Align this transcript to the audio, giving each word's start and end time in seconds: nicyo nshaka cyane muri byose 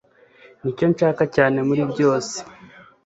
nicyo 0.61 0.85
nshaka 0.91 1.23
cyane 1.35 1.57
muri 1.67 1.83
byose 1.91 2.37